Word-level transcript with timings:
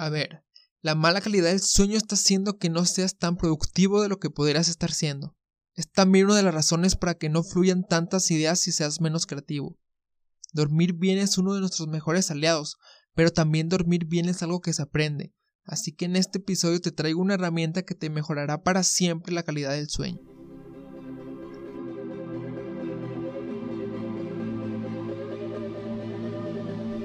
A 0.00 0.08
ver, 0.08 0.42
la 0.80 0.94
mala 0.94 1.20
calidad 1.20 1.50
del 1.50 1.60
sueño 1.60 1.98
está 1.98 2.14
haciendo 2.14 2.56
que 2.56 2.70
no 2.70 2.86
seas 2.86 3.18
tan 3.18 3.36
productivo 3.36 4.00
de 4.00 4.08
lo 4.08 4.18
que 4.18 4.30
podrías 4.30 4.70
estar 4.70 4.92
siendo. 4.92 5.36
Es 5.74 5.92
también 5.92 6.24
una 6.24 6.36
de 6.36 6.42
las 6.42 6.54
razones 6.54 6.96
para 6.96 7.16
que 7.16 7.28
no 7.28 7.42
fluyan 7.42 7.86
tantas 7.86 8.30
ideas 8.30 8.66
y 8.66 8.72
seas 8.72 9.02
menos 9.02 9.26
creativo. 9.26 9.78
Dormir 10.54 10.94
bien 10.94 11.18
es 11.18 11.36
uno 11.36 11.52
de 11.52 11.60
nuestros 11.60 11.86
mejores 11.86 12.30
aliados, 12.30 12.78
pero 13.14 13.30
también 13.30 13.68
dormir 13.68 14.06
bien 14.06 14.30
es 14.30 14.42
algo 14.42 14.62
que 14.62 14.72
se 14.72 14.80
aprende. 14.80 15.34
Así 15.64 15.92
que 15.92 16.06
en 16.06 16.16
este 16.16 16.38
episodio 16.38 16.80
te 16.80 16.92
traigo 16.92 17.20
una 17.20 17.34
herramienta 17.34 17.82
que 17.82 17.94
te 17.94 18.08
mejorará 18.08 18.62
para 18.62 18.84
siempre 18.84 19.34
la 19.34 19.42
calidad 19.42 19.72
del 19.72 19.90
sueño. 19.90 20.39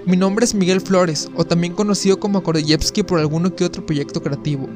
Mi 0.06 0.16
nombre 0.16 0.46
es 0.46 0.54
Miguel 0.54 0.82
Flores, 0.82 1.32
o 1.36 1.46
también 1.46 1.74
conocido 1.74 2.20
como 2.20 2.38
Akordeyevsky 2.38 3.02
por 3.02 3.18
alguno 3.18 3.56
que 3.56 3.66
otro 3.66 3.84
proyecto 3.84 4.22
creativo. 4.22 4.70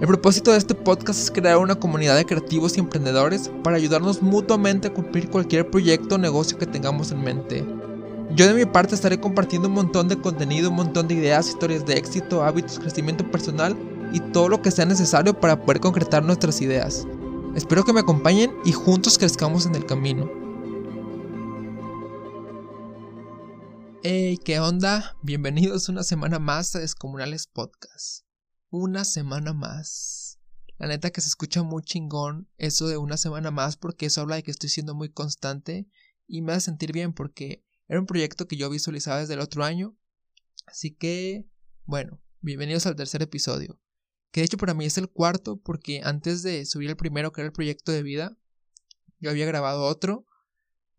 El 0.00 0.06
propósito 0.06 0.50
de 0.50 0.56
este 0.56 0.74
podcast 0.74 1.20
es 1.20 1.30
crear 1.30 1.58
una 1.58 1.74
comunidad 1.74 2.16
de 2.16 2.24
creativos 2.24 2.74
y 2.74 2.80
emprendedores 2.80 3.50
para 3.62 3.76
ayudarnos 3.76 4.22
mutuamente 4.22 4.88
a 4.88 4.94
cumplir 4.94 5.28
cualquier 5.28 5.70
proyecto 5.70 6.14
o 6.14 6.18
negocio 6.18 6.56
que 6.56 6.64
tengamos 6.64 7.12
en 7.12 7.22
mente. 7.22 7.66
Yo 8.34 8.46
de 8.46 8.54
mi 8.54 8.64
parte 8.64 8.94
estaré 8.94 9.20
compartiendo 9.20 9.68
un 9.68 9.74
montón 9.74 10.08
de 10.08 10.16
contenido, 10.16 10.70
un 10.70 10.76
montón 10.76 11.06
de 11.06 11.16
ideas, 11.16 11.48
historias 11.48 11.84
de 11.84 11.98
éxito, 11.98 12.42
hábitos, 12.42 12.78
crecimiento 12.78 13.30
personal 13.30 13.76
y 14.14 14.20
todo 14.20 14.48
lo 14.48 14.62
que 14.62 14.70
sea 14.70 14.86
necesario 14.86 15.38
para 15.38 15.62
poder 15.62 15.80
concretar 15.80 16.24
nuestras 16.24 16.62
ideas. 16.62 17.06
Espero 17.54 17.84
que 17.84 17.92
me 17.92 18.00
acompañen 18.00 18.50
y 18.64 18.72
juntos 18.72 19.18
crezcamos 19.18 19.66
en 19.66 19.74
el 19.74 19.84
camino. 19.84 20.41
Hey, 24.04 24.36
¿qué 24.44 24.58
onda? 24.58 25.16
Bienvenidos 25.22 25.88
una 25.88 26.02
semana 26.02 26.40
más 26.40 26.74
a 26.74 26.80
Descomunales 26.80 27.46
Podcast. 27.46 28.26
Una 28.68 29.04
semana 29.04 29.52
más. 29.52 30.40
La 30.76 30.88
neta 30.88 31.12
que 31.12 31.20
se 31.20 31.28
escucha 31.28 31.62
muy 31.62 31.84
chingón 31.84 32.48
eso 32.56 32.88
de 32.88 32.96
una 32.96 33.16
semana 33.16 33.52
más 33.52 33.76
porque 33.76 34.06
eso 34.06 34.20
habla 34.20 34.34
de 34.34 34.42
que 34.42 34.50
estoy 34.50 34.70
siendo 34.70 34.96
muy 34.96 35.08
constante 35.08 35.86
y 36.26 36.42
me 36.42 36.50
hace 36.50 36.62
sentir 36.62 36.90
bien 36.90 37.12
porque 37.12 37.64
era 37.86 38.00
un 38.00 38.06
proyecto 38.06 38.48
que 38.48 38.56
yo 38.56 38.68
visualizaba 38.70 39.20
desde 39.20 39.34
el 39.34 39.40
otro 39.40 39.62
año. 39.62 39.96
Así 40.66 40.90
que, 40.90 41.48
bueno, 41.84 42.20
bienvenidos 42.40 42.86
al 42.86 42.96
tercer 42.96 43.22
episodio. 43.22 43.80
Que 44.32 44.40
de 44.40 44.46
hecho 44.46 44.56
para 44.56 44.74
mí 44.74 44.84
es 44.84 44.98
el 44.98 45.10
cuarto 45.10 45.60
porque 45.60 46.00
antes 46.02 46.42
de 46.42 46.66
subir 46.66 46.90
el 46.90 46.96
primero 46.96 47.30
que 47.30 47.42
era 47.42 47.46
el 47.46 47.52
proyecto 47.52 47.92
de 47.92 48.02
vida, 48.02 48.36
yo 49.20 49.30
había 49.30 49.46
grabado 49.46 49.84
otro 49.84 50.26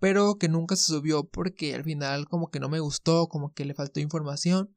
pero 0.03 0.35
que 0.37 0.49
nunca 0.49 0.75
se 0.75 0.83
subió 0.83 1.29
porque 1.29 1.73
al 1.73 1.85
final 1.85 2.27
como 2.27 2.49
que 2.49 2.59
no 2.59 2.67
me 2.67 2.81
gustó, 2.81 3.29
como 3.29 3.53
que 3.53 3.63
le 3.63 3.73
faltó 3.73 4.01
información. 4.01 4.75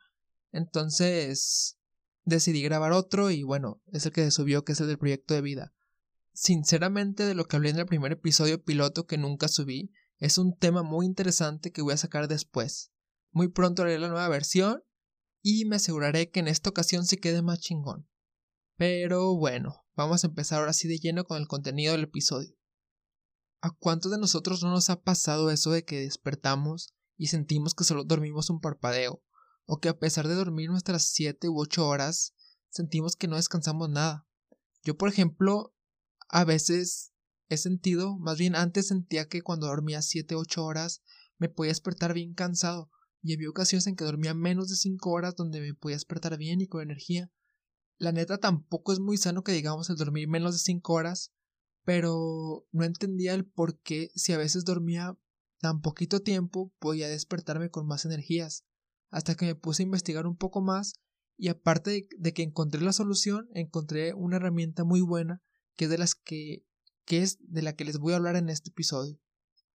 Entonces 0.52 1.80
decidí 2.22 2.62
grabar 2.62 2.92
otro 2.92 3.32
y 3.32 3.42
bueno, 3.42 3.82
es 3.86 4.06
el 4.06 4.12
que 4.12 4.22
se 4.22 4.30
subió, 4.30 4.64
que 4.64 4.70
es 4.70 4.80
el 4.80 4.86
del 4.86 4.98
proyecto 4.98 5.34
de 5.34 5.40
vida. 5.40 5.74
Sinceramente 6.32 7.24
de 7.24 7.34
lo 7.34 7.46
que 7.46 7.56
hablé 7.56 7.70
en 7.70 7.78
el 7.80 7.86
primer 7.86 8.12
episodio 8.12 8.62
piloto 8.62 9.08
que 9.08 9.18
nunca 9.18 9.48
subí, 9.48 9.90
es 10.18 10.38
un 10.38 10.56
tema 10.56 10.84
muy 10.84 11.06
interesante 11.06 11.72
que 11.72 11.82
voy 11.82 11.94
a 11.94 11.96
sacar 11.96 12.28
después. 12.28 12.92
Muy 13.32 13.48
pronto 13.48 13.82
haré 13.82 13.98
la 13.98 14.06
nueva 14.06 14.28
versión 14.28 14.84
y 15.42 15.64
me 15.64 15.74
aseguraré 15.74 16.30
que 16.30 16.38
en 16.38 16.46
esta 16.46 16.70
ocasión 16.70 17.04
se 17.04 17.18
quede 17.18 17.42
más 17.42 17.58
chingón. 17.58 18.08
Pero 18.76 19.34
bueno, 19.34 19.84
vamos 19.96 20.22
a 20.22 20.28
empezar 20.28 20.60
ahora 20.60 20.72
sí 20.72 20.86
de 20.86 20.98
lleno 20.98 21.24
con 21.24 21.38
el 21.38 21.48
contenido 21.48 21.94
del 21.94 22.04
episodio. 22.04 22.55
¿A 23.60 23.70
cuántos 23.70 24.12
de 24.12 24.18
nosotros 24.18 24.62
no 24.62 24.70
nos 24.70 24.90
ha 24.90 25.02
pasado 25.02 25.50
eso 25.50 25.70
de 25.70 25.84
que 25.84 26.00
despertamos 26.00 26.94
y 27.16 27.28
sentimos 27.28 27.74
que 27.74 27.84
solo 27.84 28.04
dormimos 28.04 28.50
un 28.50 28.60
parpadeo? 28.60 29.22
O 29.64 29.80
que 29.80 29.88
a 29.88 29.98
pesar 29.98 30.28
de 30.28 30.34
dormir 30.34 30.70
nuestras 30.70 31.04
7 31.04 31.48
u 31.48 31.58
8 31.58 31.86
horas, 31.86 32.34
sentimos 32.68 33.16
que 33.16 33.28
no 33.28 33.36
descansamos 33.36 33.88
nada. 33.88 34.26
Yo, 34.84 34.96
por 34.96 35.08
ejemplo, 35.08 35.74
a 36.28 36.44
veces 36.44 37.12
he 37.48 37.56
sentido, 37.56 38.16
más 38.18 38.38
bien 38.38 38.54
antes 38.54 38.88
sentía 38.88 39.28
que 39.28 39.42
cuando 39.42 39.66
dormía 39.66 40.02
7 40.02 40.36
u 40.36 40.40
8 40.40 40.64
horas 40.64 41.02
me 41.38 41.48
podía 41.48 41.70
despertar 41.70 42.14
bien 42.14 42.34
cansado, 42.34 42.90
y 43.22 43.34
había 43.34 43.50
ocasiones 43.50 43.86
en 43.86 43.96
que 43.96 44.04
dormía 44.04 44.34
menos 44.34 44.68
de 44.68 44.76
5 44.76 45.10
horas 45.10 45.34
donde 45.34 45.60
me 45.60 45.74
podía 45.74 45.96
despertar 45.96 46.36
bien 46.38 46.60
y 46.60 46.68
con 46.68 46.82
energía. 46.82 47.30
La 47.98 48.12
neta 48.12 48.38
tampoco 48.38 48.92
es 48.92 49.00
muy 49.00 49.16
sano 49.16 49.42
que 49.42 49.52
digamos 49.52 49.90
el 49.90 49.96
dormir 49.96 50.28
menos 50.28 50.52
de 50.52 50.58
5 50.60 50.92
horas, 50.92 51.32
pero 51.86 52.66
no 52.72 52.84
entendía 52.84 53.32
el 53.32 53.46
por 53.46 53.78
qué 53.78 54.10
si 54.16 54.32
a 54.32 54.38
veces 54.38 54.64
dormía 54.64 55.16
tan 55.60 55.80
poquito 55.80 56.20
tiempo 56.20 56.74
podía 56.80 57.08
despertarme 57.08 57.70
con 57.70 57.86
más 57.86 58.04
energías, 58.04 58.64
hasta 59.10 59.36
que 59.36 59.46
me 59.46 59.54
puse 59.54 59.82
a 59.82 59.86
investigar 59.86 60.26
un 60.26 60.36
poco 60.36 60.60
más 60.60 60.94
y 61.36 61.46
aparte 61.46 62.08
de, 62.18 62.34
que 62.34 62.42
encontré 62.42 62.80
la 62.80 62.92
solución, 62.92 63.48
encontré 63.54 64.14
una 64.14 64.36
herramienta 64.36 64.82
muy 64.82 65.00
buena 65.00 65.40
que 65.76 65.84
es 65.84 65.90
de 65.90 65.98
las 65.98 66.16
que, 66.16 66.64
que 67.04 67.22
es 67.22 67.38
de 67.40 67.62
la 67.62 67.76
que 67.76 67.84
les 67.84 67.98
voy 67.98 68.14
a 68.14 68.16
hablar 68.16 68.34
en 68.34 68.48
este 68.48 68.70
episodio. 68.70 69.20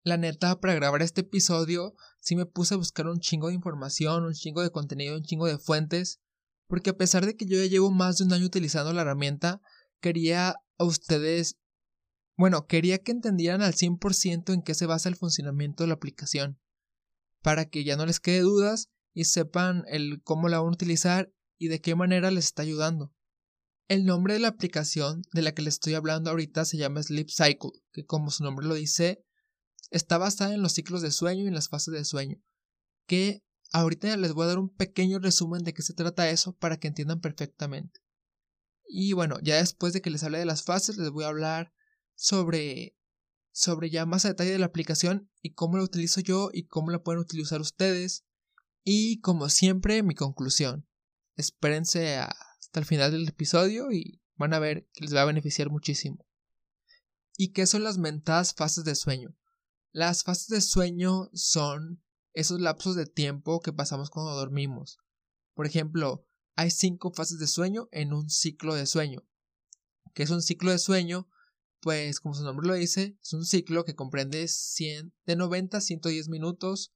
La 0.04 0.18
neta, 0.18 0.60
para 0.60 0.74
grabar 0.74 1.02
este 1.02 1.22
episodio, 1.22 1.96
sí 2.20 2.36
me 2.36 2.46
puse 2.46 2.74
a 2.74 2.78
buscar 2.78 3.08
un 3.08 3.20
chingo 3.22 3.48
de 3.48 3.54
información, 3.54 4.26
un 4.26 4.34
chingo 4.34 4.62
de 4.62 4.72
contenido, 4.72 5.16
un 5.16 5.24
chingo 5.24 5.48
de 5.48 5.58
fuentes, 5.58 6.20
porque 6.68 6.90
a 6.90 6.98
pesar 6.98 7.26
de 7.26 7.38
que 7.38 7.46
yo 7.46 7.56
ya 7.56 7.70
llevo 7.70 7.90
más 7.90 8.18
de 8.18 8.26
un 8.26 8.34
año 8.34 8.48
utilizando 8.48 8.92
la 8.92 9.04
herramienta, 9.04 9.62
quería 10.02 10.56
a 10.78 10.84
ustedes 10.84 11.61
bueno, 12.42 12.66
quería 12.66 12.98
que 12.98 13.12
entendieran 13.12 13.62
al 13.62 13.76
100% 13.76 14.52
en 14.52 14.64
qué 14.64 14.74
se 14.74 14.88
basa 14.88 15.10
el 15.10 15.16
funcionamiento 15.16 15.84
de 15.84 15.90
la 15.90 15.94
aplicación, 15.94 16.60
para 17.44 17.66
que 17.66 17.84
ya 17.84 17.96
no 17.96 18.08
les 18.08 18.20
quede 18.20 18.40
dudas 18.40 18.90
y 19.14 19.26
sepan 19.26 19.84
el 19.88 20.24
cómo 20.24 20.50
la 20.50 20.60
van 20.60 20.70
a 20.70 20.74
utilizar 20.74 21.32
y 21.60 21.68
de 21.68 21.82
qué 21.82 21.94
manera 21.94 22.32
les 22.32 22.46
está 22.46 22.64
ayudando. 22.64 23.14
El 23.88 24.06
nombre 24.06 24.34
de 24.34 24.40
la 24.40 24.48
aplicación 24.48 25.22
de 25.32 25.44
la 25.44 25.54
que 25.54 25.62
les 25.62 25.76
estoy 25.76 25.94
hablando 25.94 26.32
ahorita 26.32 26.66
se 26.66 26.78
llama 26.78 27.04
Sleep 27.04 27.30
Cycle, 27.30 27.80
que 27.92 28.06
como 28.06 28.32
su 28.32 28.44
nombre 28.44 28.66
lo 28.66 28.74
dice, 28.74 29.24
está 29.92 30.18
basada 30.18 30.56
en 30.56 30.64
los 30.64 30.74
ciclos 30.74 31.04
de 31.04 31.12
sueño 31.12 31.44
y 31.44 31.48
en 31.48 31.54
las 31.54 31.70
fases 31.70 31.94
de 31.94 32.04
sueño, 32.06 32.42
que 33.06 33.44
ahorita 33.72 34.18
les 34.18 34.34
voy 34.34 34.46
a 34.46 34.48
dar 34.48 34.58
un 34.58 34.74
pequeño 34.74 35.20
resumen 35.20 35.62
de 35.62 35.76
qué 35.76 35.84
se 35.84 35.94
trata 35.94 36.32
eso 36.32 36.54
para 36.54 36.78
que 36.78 36.88
entiendan 36.88 37.22
perfectamente. 37.22 38.00
Y 38.88 39.14
bueno, 39.14 39.38
ya 39.44 39.58
después 39.58 39.94
de 39.94 40.02
que 40.02 40.10
les 40.10 40.24
hable 40.24 40.40
de 40.40 40.46
las 40.46 40.64
fases, 40.64 40.98
les 40.98 41.12
voy 41.12 41.26
a 41.26 41.28
hablar 41.28 41.72
sobre, 42.22 42.96
sobre 43.52 43.90
ya 43.90 44.06
más 44.06 44.26
a 44.26 44.28
detalle 44.28 44.52
de 44.52 44.60
la 44.60 44.68
aplicación 44.68 45.32
y 45.42 45.54
cómo 45.54 45.78
la 45.78 45.84
utilizo 45.84 46.22
yo 46.22 46.52
y 46.54 46.68
cómo 46.68 46.92
la 46.92 47.02
pueden 47.02 47.20
utilizar 47.20 47.60
ustedes. 47.60 48.26
Y 48.84 49.22
como 49.22 49.50
siempre, 49.50 50.04
mi 50.04 50.14
conclusión. 50.14 50.88
Espérense 51.36 52.18
hasta 52.18 52.80
el 52.80 52.86
final 52.86 53.12
del 53.12 53.28
episodio 53.28 53.92
y 53.92 54.22
van 54.36 54.54
a 54.54 54.60
ver 54.60 54.88
que 54.94 55.04
les 55.04 55.16
va 55.16 55.24
a 55.24 55.26
beneficiar 55.26 55.72
muchísimo. 55.72 56.24
¿Y 57.38 57.54
qué 57.54 57.66
son 57.66 57.84
las 57.84 57.98
mentadas 57.98 58.54
fases 58.54 58.84
de 58.84 58.94
sueño? 58.94 59.36
Las 59.92 60.24
fases 60.24 60.48
de 60.50 60.62
sueño 60.62 61.32
son 61.34 62.04
esos 62.34 62.62
lapsos 62.62 62.96
de 62.96 63.08
tiempo 63.08 63.62
que 63.62 63.74
pasamos 63.74 64.12
cuando 64.12 64.36
dormimos. 64.36 65.00
Por 65.56 65.66
ejemplo, 65.66 66.28
hay 66.56 66.70
cinco 66.70 67.12
fases 67.12 67.40
de 67.40 67.48
sueño 67.48 67.90
en 67.92 68.14
un 68.14 68.30
ciclo 68.30 68.76
de 68.76 68.86
sueño. 68.86 69.28
¿Qué 70.14 70.22
es 70.22 70.30
un 70.30 70.44
ciclo 70.44 70.70
de 70.70 70.78
sueño? 70.78 71.28
Pues 71.82 72.20
como 72.20 72.36
su 72.36 72.44
nombre 72.44 72.68
lo 72.68 72.76
dice, 72.76 73.18
es 73.22 73.34
un 73.34 73.44
ciclo 73.44 73.84
que 73.84 73.96
comprende 73.96 74.48
100, 74.48 75.14
de 75.26 75.36
90 75.36 75.78
a 75.78 75.82
110 75.82 76.30
minutos, 76.30 76.94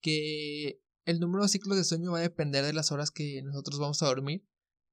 que 0.00 0.80
el 1.06 1.18
número 1.18 1.44
de 1.44 1.48
ciclos 1.48 1.76
de 1.76 1.84
sueño 1.84 2.12
va 2.12 2.18
a 2.18 2.22
depender 2.22 2.64
de 2.64 2.74
las 2.74 2.92
horas 2.92 3.10
que 3.10 3.42
nosotros 3.42 3.80
vamos 3.80 4.02
a 4.02 4.06
dormir 4.06 4.46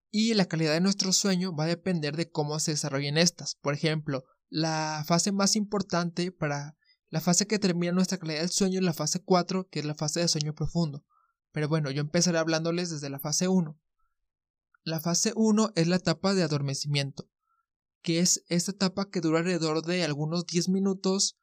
y 0.09 0.33
la 0.33 0.45
calidad 0.45 0.73
de 0.73 0.79
nuestro 0.79 1.11
sueño 1.11 1.53
va 1.53 1.65
a 1.65 1.67
depender 1.67 2.15
de 2.15 2.31
cómo 2.31 2.57
se 2.59 2.71
desarrollen 2.71 3.17
estas. 3.17 3.55
Por 3.55 3.73
ejemplo, 3.73 4.23
la 4.49 5.03
fase 5.05 5.33
más 5.33 5.57
importante 5.57 6.31
para 6.31 6.77
la 7.09 7.19
fase 7.19 7.47
que 7.47 7.59
termina 7.59 7.91
nuestra 7.91 8.17
calidad 8.17 8.39
del 8.39 8.49
sueño 8.49 8.79
es 8.79 8.85
la 8.85 8.93
fase 8.93 9.21
4, 9.21 9.67
que 9.67 9.79
es 9.79 9.85
la 9.85 9.95
fase 9.95 10.21
de 10.21 10.29
sueño 10.29 10.55
profundo. 10.55 11.03
Pero 11.51 11.67
bueno, 11.67 11.91
yo 11.91 11.99
empezaré 11.99 12.37
hablándoles 12.37 12.89
desde 12.89 13.09
la 13.09 13.19
fase 13.19 13.49
1. 13.49 13.77
La 14.83 15.01
fase 15.01 15.33
1 15.35 15.73
es 15.75 15.87
la 15.87 15.97
etapa 15.97 16.33
de 16.33 16.43
adormecimiento 16.43 17.29
que 18.05 18.19
es 18.19 18.45
esta 18.49 18.69
etapa 18.69 19.09
que 19.09 19.19
dura 19.19 19.39
alrededor 19.39 19.83
de 19.83 20.03
algunos 20.03 20.45
10 20.45 20.69
minutos 20.69 21.39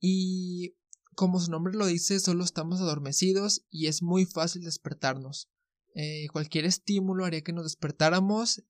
y 0.00 0.74
como 1.14 1.38
su 1.38 1.52
nombre 1.52 1.72
lo 1.72 1.86
dice, 1.86 2.18
solo 2.18 2.42
estamos 2.42 2.80
adormecidos 2.80 3.64
y 3.70 3.86
es 3.86 4.02
muy 4.02 4.26
fácil 4.26 4.64
despertarnos. 4.64 5.48
Eh, 5.94 6.26
cualquier 6.32 6.64
estímulo 6.64 7.24
haría 7.24 7.42
que 7.42 7.52
nos 7.52 7.62
despertáramos 7.62 8.64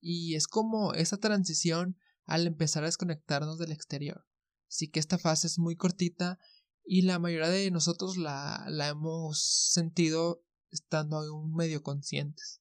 y 0.00 0.36
es 0.36 0.46
como 0.46 0.94
esa 0.94 1.16
transición 1.16 1.98
al 2.24 2.46
empezar 2.46 2.84
a 2.84 2.86
desconectarnos 2.86 3.58
del 3.58 3.72
exterior. 3.72 4.24
Así 4.68 4.86
que 4.86 5.00
esta 5.00 5.18
fase 5.18 5.48
es 5.48 5.58
muy 5.58 5.74
cortita 5.74 6.38
y 6.84 7.02
la 7.02 7.18
mayoría 7.18 7.48
de 7.48 7.68
nosotros 7.72 8.16
la, 8.16 8.64
la 8.68 8.86
hemos 8.86 9.72
sentido 9.72 10.44
estando 10.70 11.16
aún 11.16 11.52
medio 11.52 11.82
conscientes. 11.82 12.60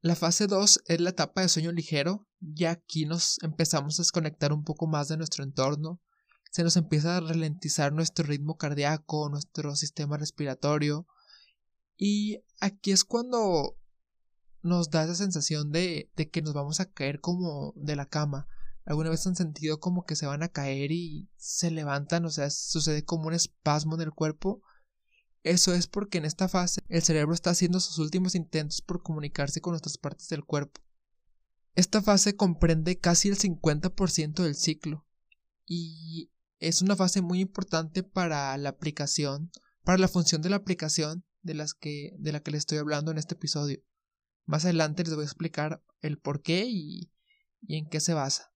La 0.00 0.14
fase 0.14 0.46
2 0.46 0.82
es 0.86 1.00
la 1.00 1.10
etapa 1.10 1.40
de 1.40 1.48
sueño 1.48 1.72
ligero, 1.72 2.28
ya 2.40 2.70
aquí 2.70 3.04
nos 3.04 3.38
empezamos 3.42 3.98
a 3.98 4.02
desconectar 4.02 4.52
un 4.52 4.62
poco 4.62 4.86
más 4.86 5.08
de 5.08 5.16
nuestro 5.16 5.42
entorno, 5.42 6.00
se 6.52 6.62
nos 6.62 6.76
empieza 6.76 7.16
a 7.16 7.20
ralentizar 7.20 7.92
nuestro 7.92 8.24
ritmo 8.24 8.56
cardíaco, 8.56 9.28
nuestro 9.28 9.74
sistema 9.74 10.16
respiratorio, 10.16 11.08
y 11.96 12.44
aquí 12.60 12.92
es 12.92 13.04
cuando 13.04 13.76
nos 14.62 14.90
da 14.90 15.02
esa 15.02 15.16
sensación 15.16 15.72
de, 15.72 16.12
de 16.14 16.30
que 16.30 16.42
nos 16.42 16.54
vamos 16.54 16.78
a 16.78 16.90
caer 16.90 17.20
como 17.20 17.72
de 17.74 17.96
la 17.96 18.06
cama. 18.06 18.46
¿Alguna 18.84 19.10
vez 19.10 19.26
han 19.26 19.34
sentido 19.36 19.80
como 19.80 20.04
que 20.04 20.14
se 20.14 20.26
van 20.26 20.44
a 20.44 20.48
caer 20.48 20.92
y 20.92 21.28
se 21.36 21.72
levantan? 21.72 22.24
O 22.24 22.30
sea, 22.30 22.50
sucede 22.50 23.04
como 23.04 23.26
un 23.26 23.34
espasmo 23.34 23.96
en 23.96 24.02
el 24.02 24.12
cuerpo. 24.12 24.62
Eso 25.42 25.74
es 25.74 25.86
porque 25.86 26.18
en 26.18 26.24
esta 26.24 26.48
fase 26.48 26.80
el 26.88 27.02
cerebro 27.02 27.34
está 27.34 27.50
haciendo 27.50 27.80
sus 27.80 27.98
últimos 27.98 28.34
intentos 28.34 28.82
por 28.82 29.02
comunicarse 29.02 29.60
con 29.60 29.74
otras 29.74 29.98
partes 29.98 30.28
del 30.28 30.44
cuerpo. 30.44 30.80
Esta 31.74 32.02
fase 32.02 32.34
comprende 32.34 32.98
casi 32.98 33.28
el 33.28 33.38
50% 33.38 34.42
del 34.42 34.56
ciclo 34.56 35.06
y 35.64 36.30
es 36.58 36.82
una 36.82 36.96
fase 36.96 37.20
muy 37.20 37.40
importante 37.40 38.02
para 38.02 38.56
la 38.56 38.70
aplicación, 38.70 39.52
para 39.84 39.98
la 39.98 40.08
función 40.08 40.42
de 40.42 40.50
la 40.50 40.56
aplicación 40.56 41.24
de, 41.42 41.54
las 41.54 41.74
que, 41.74 42.14
de 42.18 42.32
la 42.32 42.40
que 42.40 42.50
les 42.50 42.60
estoy 42.60 42.78
hablando 42.78 43.10
en 43.10 43.18
este 43.18 43.34
episodio. 43.34 43.80
Más 44.44 44.64
adelante 44.64 45.04
les 45.04 45.14
voy 45.14 45.22
a 45.22 45.26
explicar 45.26 45.82
el 46.00 46.18
por 46.18 46.42
qué 46.42 46.66
y, 46.66 47.12
en 47.68 47.88
qué 47.88 48.00
se 48.00 48.14
basa. 48.14 48.52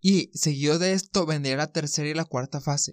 Y 0.00 0.30
seguido 0.34 0.78
de 0.78 0.92
esto 0.92 1.24
vendría 1.26 1.56
la 1.56 1.72
tercera 1.72 2.08
y 2.08 2.14
la 2.14 2.24
cuarta 2.24 2.60
fase, 2.60 2.92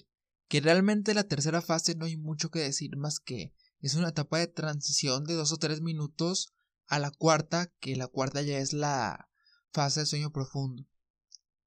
que 0.52 0.60
realmente 0.60 1.14
la 1.14 1.24
tercera 1.24 1.62
fase 1.62 1.96
no 1.96 2.04
hay 2.04 2.18
mucho 2.18 2.52
que 2.52 2.60
decir 2.60 2.98
más 2.98 3.22
que 3.22 3.54
es 3.80 3.96
una 3.96 4.10
etapa 4.10 4.38
de 4.38 4.48
transición 4.48 5.24
de 5.24 5.34
dos 5.34 5.54
o 5.54 5.58
tres 5.58 5.80
minutos 5.80 6.52
a 6.88 7.00
la 7.00 7.10
cuarta, 7.10 7.72
que 7.80 7.96
la 7.96 8.08
cuarta 8.08 8.42
ya 8.42 8.58
es 8.58 8.74
la 8.74 9.30
fase 9.72 10.02
de 10.02 10.08
sueño 10.08 10.34
profundo. 10.34 10.86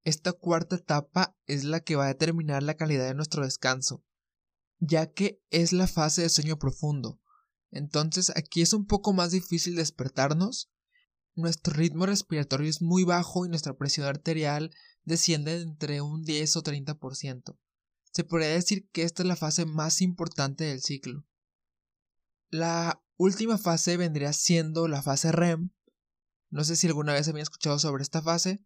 Esta 0.03 0.33
cuarta 0.33 0.75
etapa 0.75 1.35
es 1.47 1.63
la 1.63 1.79
que 1.79 1.95
va 1.95 2.05
a 2.05 2.09
determinar 2.09 2.61
la 2.61 2.75
calidad 2.75 3.07
de 3.07 3.15
nuestro 3.15 3.43
descanso, 3.43 4.03
ya 4.77 5.11
que 5.11 5.41
es 5.49 5.73
la 5.73 5.87
fase 5.87 6.21
de 6.21 6.29
sueño 6.29 6.59
profundo. 6.59 7.19
Entonces 7.71 8.31
aquí 8.35 8.61
es 8.61 8.71
un 8.71 8.85
poco 8.85 9.13
más 9.13 9.31
difícil 9.31 9.75
despertarnos, 9.77 10.69
nuestro 11.33 11.73
ritmo 11.73 12.05
respiratorio 12.05 12.69
es 12.69 12.83
muy 12.83 13.03
bajo 13.03 13.47
y 13.47 13.49
nuestra 13.49 13.73
presión 13.73 14.05
arterial 14.05 14.69
desciende 15.05 15.59
entre 15.59 16.01
un 16.01 16.21
10 16.21 16.57
o 16.57 16.61
30%. 16.61 17.57
Se 18.15 18.23
podría 18.23 18.47
decir 18.47 18.87
que 18.91 19.03
esta 19.03 19.23
es 19.23 19.27
la 19.27 19.35
fase 19.35 19.65
más 19.65 20.01
importante 20.01 20.63
del 20.63 20.81
ciclo. 20.81 21.25
La 22.49 23.03
última 23.17 23.57
fase 23.57 23.97
vendría 23.97 24.31
siendo 24.31 24.87
la 24.87 25.01
fase 25.01 25.33
REM. 25.33 25.71
No 26.49 26.63
sé 26.63 26.77
si 26.77 26.87
alguna 26.87 27.11
vez 27.11 27.27
habían 27.27 27.41
escuchado 27.41 27.77
sobre 27.77 28.03
esta 28.03 28.21
fase, 28.21 28.63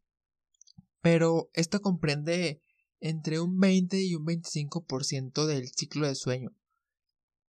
pero 1.02 1.50
esta 1.56 1.80
comprende 1.80 2.62
entre 3.00 3.40
un 3.40 3.60
20 3.60 4.00
y 4.04 4.14
un 4.14 4.24
25% 4.28 5.48
del 5.48 5.68
ciclo 5.70 6.06
de 6.06 6.14
sueño. 6.14 6.56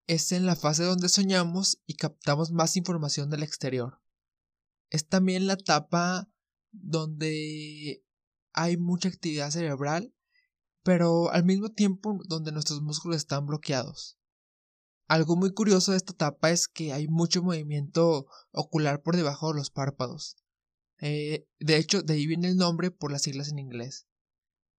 Es 0.06 0.32
en 0.32 0.46
la 0.46 0.56
fase 0.56 0.84
donde 0.84 1.10
soñamos 1.10 1.82
y 1.84 1.96
captamos 1.96 2.50
más 2.50 2.78
información 2.78 3.28
del 3.28 3.42
exterior. 3.42 4.00
Es 4.88 5.06
también 5.06 5.46
la 5.46 5.52
etapa 5.52 6.30
donde 6.72 8.02
hay 8.54 8.78
mucha 8.78 9.10
actividad 9.10 9.50
cerebral, 9.50 10.14
pero 10.82 11.30
al 11.30 11.44
mismo 11.44 11.70
tiempo 11.70 12.18
donde 12.26 12.52
nuestros 12.52 12.82
músculos 12.82 13.18
están 13.18 13.46
bloqueados. 13.46 14.18
Algo 15.08 15.36
muy 15.36 15.52
curioso 15.52 15.90
de 15.90 15.96
esta 15.96 16.12
etapa 16.12 16.50
es 16.50 16.68
que 16.68 16.92
hay 16.92 17.08
mucho 17.08 17.42
movimiento 17.42 18.26
ocular 18.52 19.02
por 19.02 19.16
debajo 19.16 19.48
de 19.48 19.58
los 19.58 19.70
párpados. 19.70 20.36
Eh, 21.00 21.48
de 21.58 21.76
hecho, 21.78 22.02
de 22.02 22.14
ahí 22.14 22.26
viene 22.26 22.48
el 22.48 22.56
nombre 22.56 22.90
por 22.90 23.10
las 23.10 23.22
siglas 23.22 23.48
en 23.48 23.58
inglés. 23.58 24.06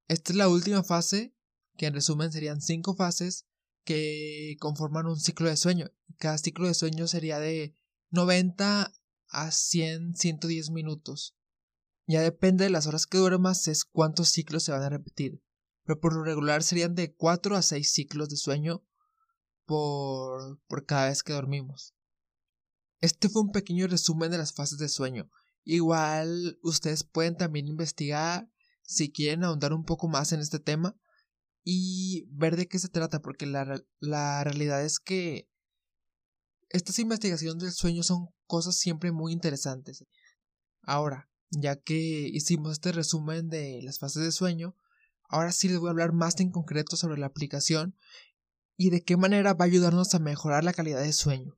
Esta 0.08 0.32
es 0.32 0.38
la 0.38 0.48
última 0.48 0.84
fase, 0.84 1.36
que 1.78 1.88
en 1.88 1.94
resumen 1.94 2.32
serían 2.32 2.62
cinco 2.62 2.96
fases 2.96 3.46
que 3.84 4.56
conforman 4.60 5.08
un 5.08 5.20
ciclo 5.20 5.50
de 5.50 5.58
sueño. 5.58 5.92
Cada 6.18 6.38
ciclo 6.38 6.68
de 6.68 6.76
sueño 6.76 7.08
sería 7.08 7.40
de 7.40 7.76
90 8.12 8.94
a 9.30 9.52
100, 9.52 10.16
110 10.16 10.70
minutos. 10.70 11.36
Ya 12.08 12.22
depende 12.22 12.66
de 12.66 12.70
las 12.70 12.88
horas 12.88 13.06
que 13.06 13.18
duermas, 13.18 13.68
es 13.68 13.86
cuántos 13.86 14.30
ciclos 14.30 14.64
se 14.64 14.72
van 14.72 14.84
a 14.84 14.90
repetir. 14.90 15.42
Pero 15.92 16.00
por 16.00 16.14
lo 16.14 16.24
regular 16.24 16.64
serían 16.64 16.96
de 16.96 17.14
4 17.14 17.58
a 17.58 17.62
6 17.62 17.92
ciclos 17.92 18.30
de 18.30 18.38
sueño 18.38 18.82
por, 19.66 20.58
por 20.70 20.86
cada 20.86 21.10
vez 21.10 21.22
que 21.22 21.34
dormimos. 21.34 21.94
Este 23.02 23.28
fue 23.28 23.42
un 23.42 23.52
pequeño 23.52 23.88
resumen 23.88 24.32
de 24.32 24.38
las 24.38 24.54
fases 24.54 24.78
de 24.78 24.88
sueño. 24.88 25.30
Igual 25.66 26.58
ustedes 26.64 27.04
pueden 27.04 27.36
también 27.36 27.68
investigar 27.68 28.50
si 28.84 29.12
quieren 29.12 29.44
ahondar 29.44 29.74
un 29.74 29.84
poco 29.84 30.08
más 30.08 30.32
en 30.32 30.40
este 30.40 30.60
tema 30.60 30.96
y 31.62 32.26
ver 32.30 32.56
de 32.56 32.70
qué 32.70 32.80
se 32.80 32.88
trata, 32.88 33.22
porque 33.22 33.46
la, 33.46 33.84
la 34.00 34.46
realidad 34.46 34.86
es 34.86 34.98
que 34.98 35.50
estas 36.70 37.00
investigaciones 37.00 37.62
del 37.62 37.74
sueño 37.74 38.04
son 38.04 38.30
cosas 38.48 38.78
siempre 38.78 39.12
muy 39.12 39.34
interesantes. 39.34 40.06
Ahora, 40.84 41.30
ya 41.50 41.76
que 41.76 42.30
hicimos 42.32 42.72
este 42.72 42.94
resumen 42.94 43.50
de 43.50 43.82
las 43.84 44.00
fases 44.00 44.24
de 44.24 44.32
sueño, 44.32 44.78
ahora 45.32 45.52
sí 45.52 45.68
les 45.68 45.80
voy 45.80 45.88
a 45.88 45.92
hablar 45.92 46.14
más 46.14 46.40
en 46.40 46.52
concreto 46.52 46.96
sobre 46.98 47.20
la 47.20 47.28
aplicación 47.28 47.96
y 48.78 48.90
de 48.90 49.04
qué 49.04 49.18
manera 49.18 49.54
va 49.54 49.66
a 49.66 49.68
ayudarnos 49.68 50.14
a 50.14 50.20
mejorar 50.20 50.64
la 50.64 50.74
calidad 50.74 51.02
de 51.02 51.14
sueño. 51.14 51.58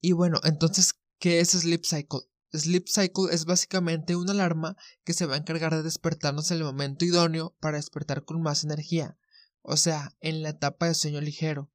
Y 0.00 0.12
bueno, 0.12 0.40
entonces, 0.44 0.94
¿qué 1.18 1.40
es 1.40 1.50
Sleep 1.50 1.84
Cycle? 1.84 2.20
Sleep 2.52 2.86
Cycle 2.88 3.32
es 3.32 3.46
básicamente 3.46 4.16
una 4.16 4.32
alarma 4.32 4.76
que 5.04 5.12
se 5.12 5.26
va 5.26 5.34
a 5.34 5.38
encargar 5.38 5.74
de 5.74 5.82
despertarnos 5.82 6.50
en 6.50 6.58
el 6.58 6.64
momento 6.64 7.04
idóneo 7.04 7.56
para 7.60 7.78
despertar 7.78 8.24
con 8.24 8.40
más 8.40 8.64
energía, 8.64 9.18
o 9.62 9.76
sea, 9.76 10.16
en 10.20 10.42
la 10.42 10.50
etapa 10.50 10.86
de 10.86 10.94
sueño 10.94 11.20
ligero. 11.20 11.70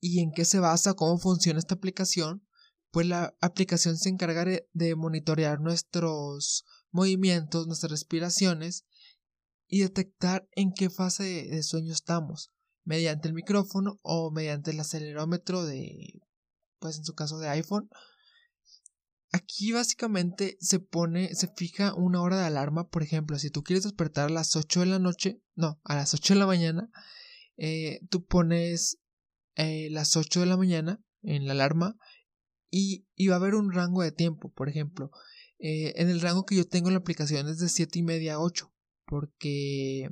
¿Y 0.00 0.20
en 0.20 0.32
qué 0.32 0.44
se 0.44 0.58
basa? 0.58 0.94
¿Cómo 0.94 1.18
funciona 1.18 1.58
esta 1.58 1.74
aplicación? 1.74 2.46
Pues 2.90 3.06
la 3.06 3.34
aplicación 3.40 3.96
se 3.96 4.10
encarga 4.10 4.44
de 4.44 4.94
monitorear 4.94 5.60
nuestros 5.60 6.64
movimientos, 6.90 7.66
nuestras 7.66 7.90
respiraciones 7.90 8.84
y 9.66 9.80
detectar 9.80 10.48
en 10.52 10.72
qué 10.72 10.90
fase 10.90 11.24
de 11.24 11.62
sueño 11.62 11.92
estamos, 11.92 12.50
mediante 12.84 13.28
el 13.28 13.34
micrófono 13.34 13.98
o 14.02 14.30
mediante 14.30 14.70
el 14.70 14.80
acelerómetro 14.80 15.64
de, 15.64 16.20
pues 16.78 16.98
en 16.98 17.04
su 17.04 17.14
caso 17.14 17.38
de 17.38 17.48
iPhone, 17.48 17.88
Aquí 19.34 19.72
básicamente 19.72 20.56
se 20.60 20.78
pone, 20.78 21.34
se 21.34 21.48
fija 21.48 21.92
una 21.94 22.22
hora 22.22 22.38
de 22.38 22.44
alarma, 22.44 22.88
por 22.88 23.02
ejemplo, 23.02 23.36
si 23.36 23.50
tú 23.50 23.64
quieres 23.64 23.82
despertar 23.82 24.28
a 24.28 24.32
las 24.32 24.54
8 24.54 24.78
de 24.78 24.86
la 24.86 25.00
noche, 25.00 25.40
no, 25.56 25.80
a 25.82 25.96
las 25.96 26.14
8 26.14 26.34
de 26.34 26.38
la 26.38 26.46
mañana, 26.46 26.88
eh, 27.56 27.98
tú 28.10 28.24
pones 28.24 28.98
eh, 29.56 29.88
las 29.90 30.16
8 30.16 30.38
de 30.38 30.46
la 30.46 30.56
mañana 30.56 31.02
en 31.22 31.48
la 31.48 31.52
alarma 31.54 31.96
y, 32.70 33.06
va 33.26 33.34
a 33.34 33.38
haber 33.38 33.56
un 33.56 33.72
rango 33.72 34.02
de 34.02 34.12
tiempo, 34.12 34.52
por 34.52 34.68
ejemplo, 34.68 35.10
eh, 35.58 35.94
en 35.96 36.10
el 36.10 36.20
rango 36.20 36.46
que 36.46 36.54
yo 36.54 36.68
tengo 36.68 36.86
en 36.88 36.94
la 36.94 37.00
aplicación 37.00 37.48
es 37.48 37.58
de 37.58 37.68
7 37.68 37.98
y 37.98 38.02
media 38.04 38.34
a 38.34 38.38
8, 38.38 38.72
porque, 39.14 40.10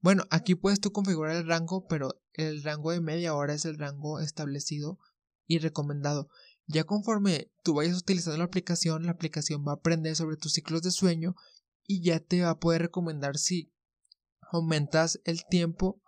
bueno, 0.00 0.24
aquí 0.28 0.56
puedes 0.56 0.78
tú 0.78 0.92
configurar 0.92 1.36
el 1.36 1.46
rango, 1.46 1.86
pero 1.86 2.20
el 2.34 2.62
rango 2.62 2.90
de 2.90 3.00
media 3.00 3.34
hora 3.34 3.54
es 3.54 3.64
el 3.64 3.78
rango 3.78 4.20
establecido 4.20 4.98
y 5.46 5.58
recomendado. 5.58 6.28
Ya 6.66 6.84
conforme 6.84 7.50
tú 7.64 7.72
vayas 7.72 7.96
utilizando 7.96 8.36
la 8.36 8.44
aplicación, 8.44 9.06
la 9.06 9.12
aplicación 9.12 9.64
va 9.66 9.72
a 9.72 9.74
aprender 9.76 10.16
sobre 10.16 10.36
tus 10.36 10.52
ciclos 10.52 10.82
de 10.82 10.90
sueño 10.90 11.34
y 11.86 12.02
ya 12.02 12.20
te 12.20 12.42
va 12.42 12.50
a 12.50 12.58
poder 12.58 12.82
recomendar 12.82 13.38
si 13.38 13.72
aumentas 14.52 15.18
el 15.24 15.46
tiempo 15.46 16.02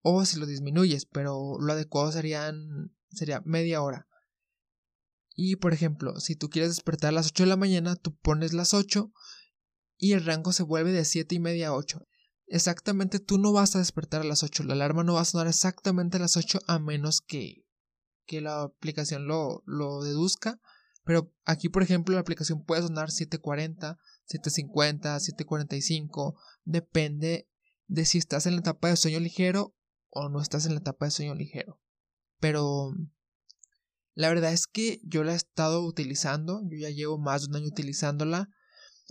o 0.00 0.24
si 0.24 0.38
lo 0.38 0.46
disminuyes, 0.46 1.06
pero 1.06 1.56
lo 1.58 1.72
adecuado 1.72 2.12
serían, 2.12 2.94
sería 3.10 3.42
media 3.44 3.82
hora. 3.82 4.06
Y 5.34 5.56
por 5.56 5.72
ejemplo, 5.72 6.20
si 6.20 6.36
tú 6.36 6.50
quieres 6.50 6.70
despertar 6.70 7.08
a 7.08 7.12
las 7.14 7.26
8 7.26 7.42
de 7.42 7.48
la 7.48 7.56
mañana, 7.56 7.96
tú 7.96 8.14
pones 8.14 8.52
las 8.52 8.74
8 8.74 9.12
y 9.98 10.12
el 10.12 10.24
rango 10.24 10.52
se 10.52 10.62
vuelve 10.62 10.92
de 10.92 11.04
7 11.04 11.34
y 11.34 11.38
media 11.40 11.68
a 11.68 11.74
8. 11.74 12.06
Exactamente 12.46 13.18
tú 13.18 13.36
no 13.36 13.52
vas 13.52 13.76
a 13.76 13.80
despertar 13.80 14.22
a 14.22 14.24
las 14.24 14.42
8, 14.42 14.64
la 14.64 14.72
alarma 14.72 15.04
no 15.04 15.14
va 15.14 15.20
a 15.20 15.26
sonar 15.26 15.48
exactamente 15.48 16.16
a 16.16 16.20
las 16.20 16.36
8 16.38 16.60
a 16.66 16.78
menos 16.78 17.20
que 17.20 17.68
que 18.28 18.40
la 18.40 18.62
aplicación 18.62 19.26
lo, 19.26 19.64
lo 19.66 20.04
deduzca. 20.04 20.60
Pero 21.02 21.32
aquí, 21.46 21.70
por 21.70 21.82
ejemplo, 21.82 22.14
la 22.14 22.20
aplicación 22.20 22.62
puede 22.62 22.82
sonar 22.82 23.10
740, 23.10 23.98
750, 24.26 25.18
745. 25.18 26.38
Depende 26.64 27.48
de 27.86 28.04
si 28.04 28.18
estás 28.18 28.46
en 28.46 28.52
la 28.52 28.60
etapa 28.60 28.88
de 28.88 28.96
sueño 28.96 29.18
ligero 29.18 29.74
o 30.10 30.28
no 30.28 30.40
estás 30.40 30.66
en 30.66 30.74
la 30.74 30.80
etapa 30.80 31.06
de 31.06 31.10
sueño 31.10 31.34
ligero. 31.34 31.80
Pero 32.38 32.92
la 34.12 34.28
verdad 34.28 34.52
es 34.52 34.66
que 34.66 35.00
yo 35.02 35.24
la 35.24 35.32
he 35.32 35.36
estado 35.36 35.82
utilizando. 35.82 36.60
Yo 36.64 36.76
ya 36.76 36.90
llevo 36.90 37.18
más 37.18 37.42
de 37.42 37.48
un 37.48 37.56
año 37.56 37.68
utilizándola. 37.68 38.50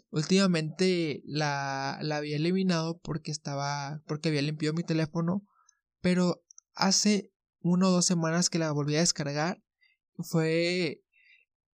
Últimamente 0.10 1.22
la, 1.26 2.00
la 2.02 2.18
había 2.18 2.38
eliminado 2.38 3.00
porque 3.00 3.32
estaba. 3.32 4.02
porque 4.08 4.30
había 4.30 4.42
limpiado 4.42 4.74
mi 4.74 4.84
teléfono. 4.84 5.46
Pero 6.02 6.44
hace 6.74 7.32
una 7.60 7.88
o 7.88 7.92
dos 7.92 8.06
semanas 8.06 8.50
que 8.50 8.60
la 8.60 8.72
volví 8.72 8.96
a 8.96 9.00
descargar 9.00 9.62
fue 10.18 11.04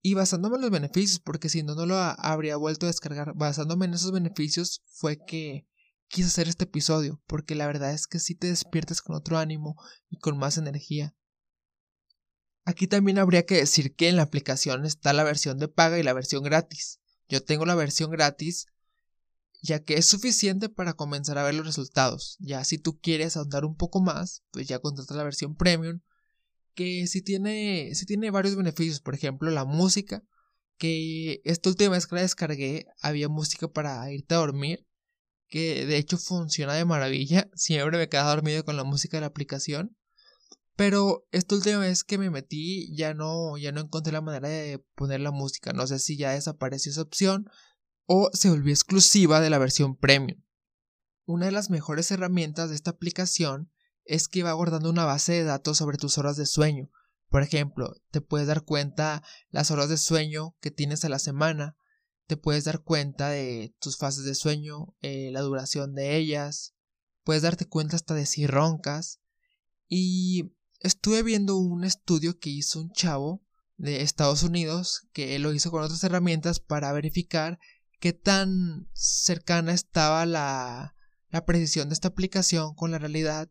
y 0.06 0.12
basándome 0.12 0.56
en 0.56 0.62
los 0.62 0.70
beneficios, 0.70 1.18
porque 1.18 1.48
si 1.48 1.62
no, 1.62 1.74
no 1.74 1.86
lo 1.86 1.96
habría 1.96 2.56
vuelto 2.56 2.84
a 2.84 2.90
descargar. 2.90 3.32
Basándome 3.34 3.86
en 3.86 3.94
esos 3.94 4.12
beneficios 4.12 4.82
fue 4.86 5.16
que 5.24 5.66
quise 6.08 6.28
hacer 6.28 6.46
este 6.46 6.64
episodio, 6.64 7.22
porque 7.26 7.54
la 7.54 7.66
verdad 7.66 7.94
es 7.94 8.06
que 8.06 8.18
si 8.18 8.34
te 8.34 8.48
despiertas 8.48 9.00
con 9.00 9.16
otro 9.16 9.38
ánimo 9.38 9.76
y 10.10 10.18
con 10.18 10.36
más 10.36 10.58
energía. 10.58 11.16
Aquí 12.66 12.86
también 12.86 13.18
habría 13.18 13.46
que 13.46 13.56
decir 13.56 13.94
que 13.94 14.10
en 14.10 14.16
la 14.16 14.22
aplicación 14.22 14.84
está 14.84 15.14
la 15.14 15.24
versión 15.24 15.58
de 15.58 15.68
paga 15.68 15.98
y 15.98 16.02
la 16.02 16.12
versión 16.12 16.42
gratis. 16.42 17.00
Yo 17.28 17.42
tengo 17.42 17.64
la 17.66 17.74
versión 17.74 18.10
gratis 18.10 18.66
ya 19.64 19.82
que 19.82 19.94
es 19.94 20.04
suficiente 20.04 20.68
para 20.68 20.92
comenzar 20.92 21.38
a 21.38 21.42
ver 21.42 21.54
los 21.54 21.64
resultados. 21.64 22.36
Ya 22.38 22.62
si 22.64 22.76
tú 22.76 23.00
quieres 23.00 23.36
ahondar 23.36 23.64
un 23.64 23.76
poco 23.76 24.02
más, 24.02 24.42
pues 24.50 24.68
ya 24.68 24.78
contrata 24.78 25.14
la 25.14 25.24
versión 25.24 25.56
premium, 25.56 26.00
que 26.74 27.06
sí 27.06 27.22
tiene, 27.22 27.90
tiene 28.06 28.30
varios 28.30 28.56
beneficios, 28.56 29.00
por 29.00 29.14
ejemplo 29.14 29.50
la 29.50 29.64
música, 29.64 30.22
que 30.76 31.40
esta 31.44 31.70
última 31.70 31.92
vez 31.92 32.06
que 32.06 32.16
la 32.16 32.20
descargué 32.20 32.86
había 33.00 33.30
música 33.30 33.66
para 33.68 34.12
irte 34.12 34.34
a 34.34 34.38
dormir, 34.38 34.86
que 35.48 35.86
de 35.86 35.96
hecho 35.96 36.18
funciona 36.18 36.74
de 36.74 36.84
maravilla, 36.84 37.48
siempre 37.54 37.96
me 37.96 38.08
quedaba 38.10 38.34
dormido 38.34 38.66
con 38.66 38.76
la 38.76 38.84
música 38.84 39.16
de 39.16 39.22
la 39.22 39.28
aplicación. 39.28 39.96
Pero 40.76 41.26
esta 41.30 41.54
última 41.54 41.78
vez 41.78 42.02
que 42.02 42.18
me 42.18 42.30
metí 42.30 42.94
ya 42.96 43.14
no, 43.14 43.56
ya 43.56 43.70
no 43.70 43.80
encontré 43.80 44.12
la 44.12 44.20
manera 44.20 44.48
de 44.48 44.84
poner 44.96 45.20
la 45.20 45.30
música. 45.30 45.72
No 45.72 45.86
sé 45.86 45.98
si 45.98 46.16
ya 46.16 46.32
desapareció 46.32 46.90
esa 46.90 47.02
opción 47.02 47.48
o 48.06 48.30
se 48.32 48.50
volvió 48.50 48.72
exclusiva 48.72 49.40
de 49.40 49.50
la 49.50 49.58
versión 49.58 49.96
premium. 49.96 50.42
Una 51.26 51.46
de 51.46 51.52
las 51.52 51.70
mejores 51.70 52.10
herramientas 52.10 52.70
de 52.70 52.74
esta 52.74 52.90
aplicación 52.90 53.70
es 54.04 54.28
que 54.28 54.42
va 54.42 54.52
guardando 54.52 54.90
una 54.90 55.04
base 55.04 55.32
de 55.32 55.44
datos 55.44 55.78
sobre 55.78 55.96
tus 55.96 56.18
horas 56.18 56.36
de 56.36 56.44
sueño. 56.44 56.90
Por 57.28 57.42
ejemplo, 57.42 57.94
te 58.10 58.20
puedes 58.20 58.46
dar 58.46 58.64
cuenta 58.64 59.22
las 59.50 59.70
horas 59.70 59.88
de 59.88 59.96
sueño 59.96 60.56
que 60.60 60.70
tienes 60.70 61.04
a 61.04 61.08
la 61.08 61.18
semana, 61.18 61.76
te 62.26 62.36
puedes 62.36 62.64
dar 62.64 62.82
cuenta 62.82 63.28
de 63.28 63.74
tus 63.80 63.96
fases 63.96 64.24
de 64.24 64.34
sueño, 64.34 64.94
eh, 65.00 65.30
la 65.32 65.40
duración 65.40 65.94
de 65.94 66.16
ellas, 66.16 66.74
puedes 67.22 67.42
darte 67.42 67.66
cuenta 67.66 67.96
hasta 67.96 68.14
de 68.14 68.26
si 68.26 68.46
roncas. 68.46 69.20
Y 69.88 70.54
estuve 70.84 71.22
viendo 71.22 71.56
un 71.56 71.82
estudio 71.82 72.38
que 72.38 72.50
hizo 72.50 72.80
un 72.80 72.92
chavo 72.92 73.42
de 73.76 74.02
Estados 74.02 74.42
Unidos 74.42 75.08
que 75.12 75.36
lo 75.38 75.52
hizo 75.52 75.70
con 75.70 75.82
otras 75.82 76.04
herramientas 76.04 76.60
para 76.60 76.92
verificar 76.92 77.58
qué 77.98 78.12
tan 78.12 78.86
cercana 78.92 79.72
estaba 79.72 80.26
la, 80.26 80.94
la 81.30 81.44
precisión 81.46 81.88
de 81.88 81.94
esta 81.94 82.08
aplicación 82.08 82.74
con 82.74 82.90
la 82.90 82.98
realidad 82.98 83.50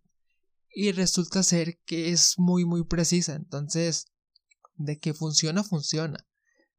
y 0.69 0.91
resulta 0.91 1.43
ser 1.43 1.79
que 1.85 2.11
es 2.11 2.35
muy 2.37 2.65
muy 2.65 2.85
precisa. 2.85 3.35
Entonces 3.35 4.05
de 4.75 4.99
que 4.99 5.15
funciona 5.15 5.63
funciona. 5.63 6.27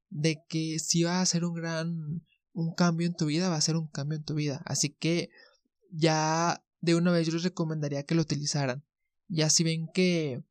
De 0.08 0.38
que 0.48 0.78
si 0.78 1.02
va 1.02 1.20
a 1.20 1.26
ser 1.26 1.44
un 1.44 1.54
gran 1.54 2.24
un 2.52 2.74
cambio 2.74 3.08
en 3.08 3.16
tu 3.16 3.26
vida 3.26 3.48
va 3.48 3.56
a 3.56 3.60
ser 3.60 3.76
un 3.76 3.88
cambio 3.88 4.18
en 4.18 4.24
tu 4.24 4.34
vida. 4.34 4.62
Así 4.66 4.90
que 4.90 5.30
ya 5.90 6.64
de 6.80 6.94
una 6.94 7.10
vez 7.10 7.26
yo 7.26 7.32
les 7.32 7.42
recomendaría 7.42 8.04
que 8.04 8.14
lo 8.14 8.22
utilizaran 8.22 8.84
ya 9.34 9.50
si 9.50 9.64
ven 9.64 9.88
que 9.92 10.42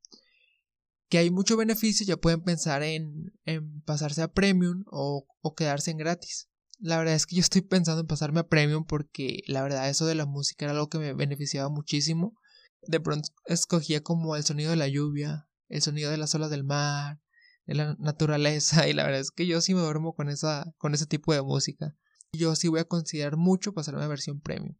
que 1.09 1.17
hay 1.19 1.29
mucho 1.29 1.57
beneficio 1.57 2.05
ya 2.05 2.17
pueden 2.17 2.41
pensar 2.41 2.81
en, 2.83 3.33
en 3.45 3.81
pasarse 3.81 4.21
a 4.21 4.31
premium 4.31 4.83
o, 4.87 5.25
quedarse 5.55 5.91
en 5.91 5.97
gratis 5.97 6.49
la 6.83 6.97
verdad 6.97 7.15
es 7.15 7.25
que 7.25 7.35
yo 7.35 7.41
estoy 7.41 7.61
pensando 7.61 8.01
en 8.01 8.07
pasarme 8.07 8.41
a 8.41 8.47
Premium 8.47 8.83
porque 8.85 9.39
la 9.47 9.63
verdad 9.63 9.89
eso 9.89 10.05
de 10.05 10.15
la 10.15 10.25
música 10.25 10.65
era 10.65 10.73
algo 10.73 10.89
que 10.89 10.97
me 10.97 11.13
beneficiaba 11.13 11.69
muchísimo. 11.69 12.37
De 12.81 12.99
pronto 12.99 13.29
escogía 13.45 14.01
como 14.01 14.35
el 14.35 14.43
sonido 14.43 14.71
de 14.71 14.75
la 14.75 14.89
lluvia, 14.89 15.47
el 15.69 15.81
sonido 15.81 16.11
de 16.11 16.17
las 16.17 16.35
olas 16.35 16.49
del 16.49 16.65
mar, 16.65 17.21
de 17.65 17.75
la 17.75 17.95
naturaleza 17.99 18.87
y 18.89 18.93
la 18.93 19.03
verdad 19.03 19.21
es 19.21 19.31
que 19.31 19.47
yo 19.47 19.61
sí 19.61 19.73
me 19.73 19.79
duermo 19.79 20.13
con 20.13 20.27
esa 20.27 20.73
con 20.77 20.93
ese 20.93 21.05
tipo 21.05 21.33
de 21.33 21.41
música. 21.41 21.95
Yo 22.33 22.53
sí 22.57 22.67
voy 22.67 22.81
a 22.81 22.85
considerar 22.85 23.37
mucho 23.37 23.73
pasarme 23.73 24.03
a 24.03 24.07
versión 24.07 24.41
Premium. 24.41 24.75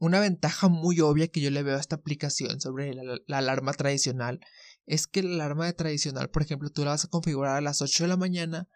Una 0.00 0.18
ventaja 0.18 0.68
muy 0.68 1.00
obvia 1.00 1.28
que 1.28 1.42
yo 1.42 1.50
le 1.50 1.62
veo 1.62 1.76
a 1.76 1.80
esta 1.80 1.96
aplicación 1.96 2.58
sobre 2.58 2.94
la, 2.94 3.20
la, 3.26 3.38
alarma 3.38 3.74
tradicional 3.74 4.40
es 4.86 5.06
que 5.06 5.22
la 5.22 5.44
alarma 5.44 5.70
tradicional, 5.74 6.30
por 6.30 6.40
ejemplo, 6.40 6.70
tú 6.70 6.84
la 6.84 6.92
vas 6.92 7.04
a 7.04 7.08
configurar 7.08 7.56
a 7.56 7.60
las 7.60 7.82
8 7.82 8.04
de 8.04 8.08
la 8.08 8.16
mañana 8.16 8.66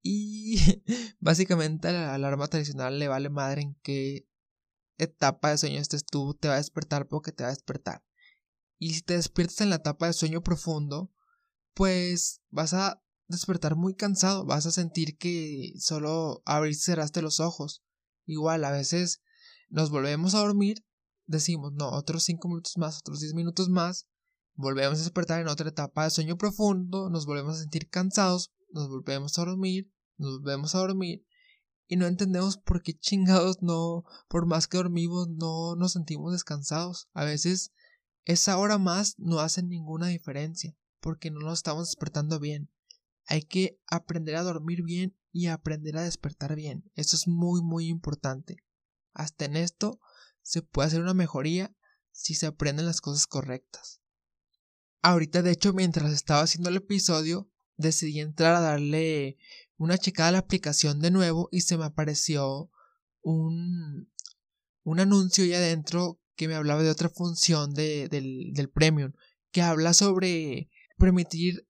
y 0.00 0.56
básicamente 1.20 1.88
a 1.88 1.92
la 1.92 2.14
alarma 2.14 2.46
tradicional 2.48 2.98
le 2.98 3.06
vale 3.06 3.28
madre 3.28 3.60
en 3.62 3.74
qué 3.82 4.26
etapa 4.96 5.50
de 5.50 5.58
sueño 5.58 5.78
estés 5.78 6.06
tú, 6.06 6.32
te 6.34 6.48
va 6.48 6.54
a 6.54 6.58
despertar 6.58 7.06
porque 7.06 7.32
te 7.32 7.42
va 7.42 7.50
a 7.50 7.52
despertar. 7.52 8.02
Y 8.78 8.94
si 8.94 9.02
te 9.02 9.14
despiertas 9.14 9.60
en 9.60 9.68
la 9.68 9.76
etapa 9.76 10.06
de 10.06 10.14
sueño 10.14 10.42
profundo, 10.42 11.12
pues 11.74 12.40
vas 12.48 12.72
a 12.72 13.02
despertar 13.28 13.76
muy 13.76 13.94
cansado, 13.94 14.46
vas 14.46 14.64
a 14.64 14.72
sentir 14.72 15.18
que 15.18 15.74
solo 15.78 16.42
abriste 16.46 16.80
y 16.80 16.86
cerraste 16.86 17.20
los 17.20 17.40
ojos. 17.40 17.84
Igual, 18.24 18.64
a 18.64 18.70
veces 18.70 19.20
nos 19.68 19.90
volvemos 19.90 20.34
a 20.34 20.40
dormir, 20.40 20.84
decimos, 21.26 21.72
no, 21.72 21.90
otros 21.90 22.24
5 22.24 22.48
minutos 22.48 22.76
más, 22.78 22.98
otros 22.98 23.20
10 23.20 23.34
minutos 23.34 23.68
más, 23.68 24.06
volvemos 24.54 24.98
a 24.98 25.02
despertar 25.02 25.40
en 25.40 25.48
otra 25.48 25.68
etapa 25.68 26.04
de 26.04 26.10
sueño 26.10 26.36
profundo, 26.36 27.10
nos 27.10 27.26
volvemos 27.26 27.56
a 27.56 27.60
sentir 27.60 27.88
cansados, 27.88 28.52
nos 28.72 28.88
volvemos 28.88 29.38
a 29.38 29.44
dormir, 29.44 29.90
nos 30.16 30.42
vemos 30.42 30.74
a 30.74 30.78
dormir 30.78 31.24
y 31.86 31.96
no 31.96 32.06
entendemos 32.06 32.56
por 32.56 32.82
qué 32.82 32.94
chingados 32.94 33.62
no, 33.62 34.04
por 34.28 34.46
más 34.46 34.66
que 34.66 34.78
dormimos, 34.78 35.28
no 35.28 35.76
nos 35.76 35.92
sentimos 35.92 36.32
descansados. 36.32 37.08
A 37.12 37.24
veces 37.24 37.72
esa 38.24 38.58
hora 38.58 38.78
más 38.78 39.14
no 39.18 39.38
hace 39.38 39.62
ninguna 39.62 40.08
diferencia 40.08 40.76
porque 41.00 41.30
no 41.30 41.40
nos 41.40 41.58
estamos 41.58 41.88
despertando 41.88 42.40
bien. 42.40 42.70
Hay 43.26 43.42
que 43.42 43.78
aprender 43.86 44.36
a 44.36 44.42
dormir 44.42 44.82
bien 44.82 45.16
y 45.32 45.46
aprender 45.46 45.96
a 45.96 46.02
despertar 46.02 46.56
bien. 46.56 46.90
Eso 46.94 47.16
es 47.16 47.28
muy 47.28 47.62
muy 47.62 47.88
importante. 47.88 48.56
Hasta 49.16 49.46
en 49.46 49.56
esto 49.56 49.98
se 50.42 50.62
puede 50.62 50.88
hacer 50.88 51.00
una 51.00 51.14
mejoría 51.14 51.74
si 52.12 52.34
se 52.34 52.46
aprenden 52.46 52.86
las 52.86 53.00
cosas 53.00 53.26
correctas. 53.26 54.00
Ahorita 55.02 55.42
de 55.42 55.52
hecho 55.52 55.72
mientras 55.72 56.12
estaba 56.12 56.42
haciendo 56.42 56.68
el 56.68 56.76
episodio 56.76 57.50
decidí 57.76 58.20
entrar 58.20 58.54
a 58.54 58.60
darle 58.60 59.38
una 59.78 59.98
checada 59.98 60.28
a 60.28 60.32
la 60.32 60.38
aplicación 60.38 61.00
de 61.00 61.10
nuevo 61.10 61.48
y 61.50 61.62
se 61.62 61.78
me 61.78 61.84
apareció 61.84 62.70
un, 63.22 64.12
un 64.82 65.00
anuncio 65.00 65.44
ahí 65.44 65.54
adentro 65.54 66.20
que 66.34 66.48
me 66.48 66.54
hablaba 66.54 66.82
de 66.82 66.90
otra 66.90 67.08
función 67.08 67.72
de, 67.72 68.08
del, 68.08 68.52
del 68.52 68.68
Premium, 68.68 69.12
que 69.50 69.62
habla 69.62 69.94
sobre 69.94 70.70
permitir 70.98 71.65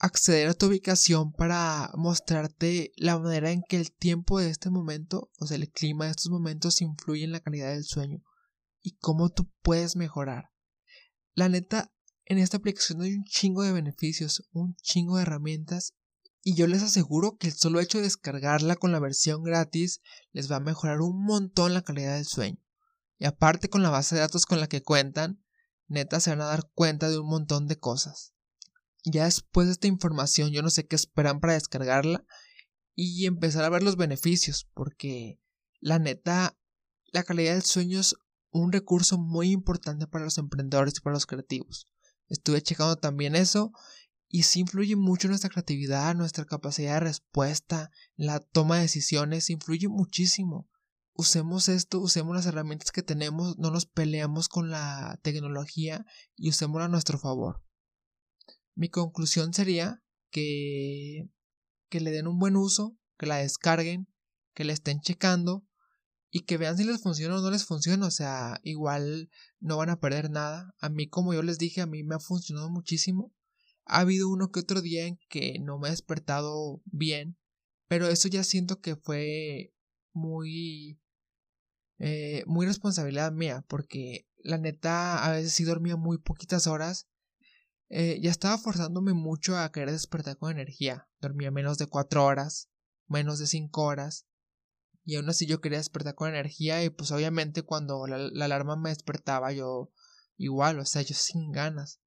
acceder 0.00 0.48
a 0.48 0.54
tu 0.54 0.66
ubicación 0.66 1.32
para 1.32 1.90
mostrarte 1.94 2.92
la 2.96 3.18
manera 3.18 3.50
en 3.50 3.62
que 3.68 3.76
el 3.76 3.92
tiempo 3.92 4.40
de 4.40 4.48
este 4.48 4.70
momento, 4.70 5.30
o 5.38 5.46
sea, 5.46 5.58
el 5.58 5.70
clima 5.70 6.06
de 6.06 6.12
estos 6.12 6.30
momentos 6.30 6.80
influye 6.80 7.24
en 7.24 7.32
la 7.32 7.40
calidad 7.40 7.70
del 7.70 7.84
sueño 7.84 8.22
y 8.80 8.96
cómo 8.96 9.28
tú 9.28 9.52
puedes 9.62 9.96
mejorar. 9.96 10.50
La 11.34 11.50
neta, 11.50 11.92
en 12.24 12.38
esta 12.38 12.56
aplicación 12.56 13.02
hay 13.02 13.12
un 13.12 13.24
chingo 13.24 13.62
de 13.62 13.72
beneficios, 13.72 14.48
un 14.52 14.74
chingo 14.76 15.16
de 15.16 15.22
herramientas 15.22 15.94
y 16.42 16.54
yo 16.54 16.66
les 16.66 16.82
aseguro 16.82 17.36
que 17.36 17.48
el 17.48 17.52
solo 17.52 17.78
hecho 17.78 17.98
de 17.98 18.04
descargarla 18.04 18.76
con 18.76 18.92
la 18.92 19.00
versión 19.00 19.42
gratis 19.42 20.00
les 20.32 20.50
va 20.50 20.56
a 20.56 20.60
mejorar 20.60 21.02
un 21.02 21.22
montón 21.22 21.74
la 21.74 21.82
calidad 21.82 22.14
del 22.14 22.24
sueño. 22.24 22.58
Y 23.18 23.26
aparte 23.26 23.68
con 23.68 23.82
la 23.82 23.90
base 23.90 24.14
de 24.14 24.22
datos 24.22 24.46
con 24.46 24.60
la 24.60 24.66
que 24.66 24.82
cuentan, 24.82 25.44
neta 25.88 26.20
se 26.20 26.30
van 26.30 26.40
a 26.40 26.46
dar 26.46 26.70
cuenta 26.72 27.10
de 27.10 27.18
un 27.18 27.26
montón 27.26 27.66
de 27.66 27.78
cosas. 27.78 28.32
Ya 29.04 29.24
después 29.24 29.66
de 29.66 29.72
esta 29.72 29.86
información 29.86 30.50
yo 30.50 30.62
no 30.62 30.70
sé 30.70 30.86
qué 30.86 30.96
esperan 30.96 31.40
para 31.40 31.54
descargarla 31.54 32.24
y 32.94 33.26
empezar 33.26 33.64
a 33.64 33.70
ver 33.70 33.82
los 33.82 33.96
beneficios, 33.96 34.68
porque 34.74 35.40
la 35.80 35.98
neta, 35.98 36.58
la 37.12 37.22
calidad 37.22 37.54
del 37.54 37.62
sueño 37.62 38.00
es 38.00 38.14
un 38.50 38.72
recurso 38.72 39.16
muy 39.16 39.52
importante 39.52 40.06
para 40.06 40.24
los 40.24 40.38
emprendedores 40.38 40.94
y 40.96 41.00
para 41.00 41.14
los 41.14 41.26
creativos. 41.26 41.86
Estuve 42.28 42.62
checando 42.62 42.96
también 42.96 43.36
eso 43.36 43.72
y 44.28 44.44
sí 44.44 44.60
influye 44.60 44.96
mucho 44.96 45.28
nuestra 45.28 45.50
creatividad, 45.50 46.14
nuestra 46.14 46.44
capacidad 46.44 46.94
de 46.94 47.00
respuesta, 47.00 47.90
la 48.16 48.38
toma 48.40 48.76
de 48.76 48.82
decisiones, 48.82 49.50
influye 49.50 49.88
muchísimo. 49.88 50.68
Usemos 51.14 51.68
esto, 51.68 51.98
usemos 51.98 52.36
las 52.36 52.46
herramientas 52.46 52.92
que 52.92 53.02
tenemos, 53.02 53.58
no 53.58 53.70
nos 53.70 53.86
peleamos 53.86 54.48
con 54.48 54.70
la 54.70 55.18
tecnología 55.22 56.04
y 56.36 56.50
usémosla 56.50 56.84
a 56.84 56.88
nuestro 56.88 57.18
favor. 57.18 57.62
Mi 58.74 58.88
conclusión 58.88 59.52
sería 59.52 60.02
que, 60.30 61.28
que 61.88 62.00
le 62.00 62.10
den 62.10 62.26
un 62.26 62.38
buen 62.38 62.56
uso, 62.56 62.96
que 63.18 63.26
la 63.26 63.36
descarguen, 63.36 64.08
que 64.54 64.64
la 64.64 64.72
estén 64.72 65.00
checando 65.00 65.66
y 66.30 66.40
que 66.40 66.58
vean 66.58 66.76
si 66.76 66.84
les 66.84 67.00
funciona 67.02 67.36
o 67.36 67.42
no 67.42 67.50
les 67.50 67.64
funciona. 67.64 68.06
O 68.06 68.10
sea, 68.10 68.60
igual 68.62 69.30
no 69.58 69.76
van 69.76 69.90
a 69.90 70.00
perder 70.00 70.30
nada. 70.30 70.74
A 70.80 70.88
mí, 70.88 71.08
como 71.08 71.34
yo 71.34 71.42
les 71.42 71.58
dije, 71.58 71.80
a 71.80 71.86
mí 71.86 72.02
me 72.04 72.14
ha 72.14 72.20
funcionado 72.20 72.70
muchísimo 72.70 73.32
ha 73.90 74.00
habido 74.00 74.28
uno 74.28 74.50
que 74.50 74.60
otro 74.60 74.80
día 74.82 75.06
en 75.06 75.18
que 75.28 75.58
no 75.60 75.78
me 75.78 75.88
he 75.88 75.90
despertado 75.90 76.80
bien, 76.84 77.36
pero 77.88 78.08
eso 78.08 78.28
ya 78.28 78.44
siento 78.44 78.80
que 78.80 78.94
fue 78.94 79.74
muy 80.12 81.00
eh, 81.98 82.44
muy 82.46 82.66
responsabilidad 82.66 83.32
mía, 83.32 83.64
porque 83.68 84.28
la 84.38 84.58
neta 84.58 85.24
a 85.24 85.32
veces 85.32 85.52
sí 85.52 85.64
dormía 85.64 85.96
muy 85.96 86.18
poquitas 86.18 86.66
horas. 86.66 87.08
Eh, 87.90 88.20
ya 88.22 88.30
estaba 88.30 88.56
forzándome 88.56 89.14
mucho 89.14 89.58
a 89.58 89.70
querer 89.72 89.90
despertar 89.90 90.38
con 90.38 90.52
energía. 90.52 91.08
Dormía 91.20 91.50
menos 91.50 91.76
de 91.76 91.86
cuatro 91.86 92.24
horas, 92.24 92.70
menos 93.08 93.40
de 93.40 93.48
cinco 93.48 93.82
horas. 93.82 94.26
Y 95.04 95.16
aún 95.16 95.28
así 95.28 95.46
yo 95.46 95.60
quería 95.60 95.78
despertar 95.78 96.14
con 96.14 96.28
energía 96.28 96.84
y 96.84 96.90
pues 96.90 97.10
obviamente 97.10 97.62
cuando 97.62 98.06
la 98.06 98.44
alarma 98.44 98.76
me 98.76 98.90
despertaba 98.90 99.52
yo 99.52 99.90
igual, 100.36 100.78
o 100.78 100.84
sea, 100.84 101.02
yo 101.02 101.14
sin 101.16 101.50
ganas. 101.50 102.00